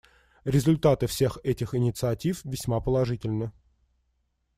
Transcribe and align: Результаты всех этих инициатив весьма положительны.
Результаты 0.45 1.05
всех 1.05 1.37
этих 1.43 1.75
инициатив 1.75 2.43
весьма 2.43 2.81
положительны. 2.81 3.51